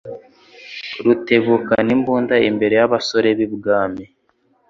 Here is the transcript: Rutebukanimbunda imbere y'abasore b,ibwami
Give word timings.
Rutebukanimbunda 1.03 2.35
imbere 2.49 2.73
y'abasore 2.79 3.29
b,ibwami 3.37 4.05